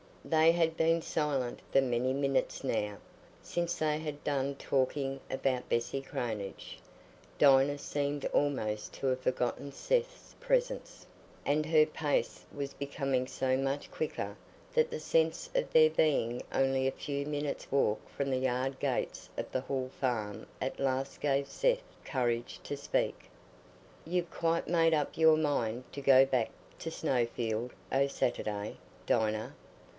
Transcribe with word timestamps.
They 0.25 0.51
had 0.51 0.77
been 0.77 1.01
silent 1.03 1.59
for 1.71 1.81
many 1.81 2.13
minutes 2.13 2.63
now, 2.63 2.97
since 3.43 3.75
they 3.75 3.99
had 3.99 4.23
done 4.23 4.55
talking 4.55 5.19
about 5.29 5.69
Bessy 5.69 6.01
Cranage; 6.01 6.79
Dinah 7.37 7.77
seemed 7.77 8.25
almost 8.27 8.93
to 8.95 9.07
have 9.07 9.19
forgotten 9.19 9.71
Seth's 9.71 10.35
presence, 10.39 11.05
and 11.45 11.67
her 11.67 11.85
pace 11.85 12.45
was 12.53 12.73
becoming 12.73 13.27
so 13.27 13.57
much 13.57 13.91
quicker 13.91 14.35
that 14.73 14.89
the 14.89 14.99
sense 14.99 15.49
of 15.53 15.71
their 15.71 15.89
being 15.89 16.41
only 16.51 16.87
a 16.87 16.91
few 16.91 17.25
minutes' 17.25 17.71
walk 17.71 18.07
from 18.09 18.29
the 18.31 18.37
yard 18.39 18.79
gates 18.79 19.29
of 19.37 19.51
the 19.51 19.61
Hall 19.61 19.91
Farm 19.99 20.47
at 20.59 20.79
last 20.79 21.19
gave 21.19 21.47
Seth 21.47 21.83
courage 22.05 22.59
to 22.63 22.75
speak. 22.77 23.29
"You've 24.05 24.31
quite 24.31 24.67
made 24.67 24.93
up 24.95 25.15
your 25.17 25.37
mind 25.37 25.83
to 25.93 26.01
go 26.01 26.25
back 26.25 26.49
to 26.79 26.89
Snowfield 26.89 27.73
o' 27.91 28.07
Saturday, 28.07 28.77
Dinah?" 29.05 29.53